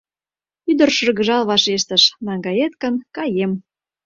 Ӱдыр 0.71 0.89
шыргыжал 0.97 1.43
вашештыш: 1.49 2.03
«Наҥгает 2.25 2.73
гын, 2.83 2.95
каем. 3.15 3.51